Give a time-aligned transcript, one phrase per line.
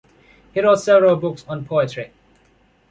[0.55, 2.09] He wrote several books on poetry.